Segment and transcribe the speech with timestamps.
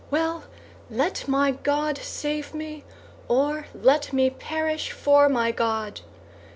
[0.09, 0.45] "Well,
[0.89, 2.83] let my God save me,
[3.27, 6.01] or let me perish for my God!